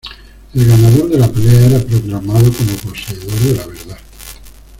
[0.55, 3.97] El ganador de la pelea era proclamado como poseedor de la verdad.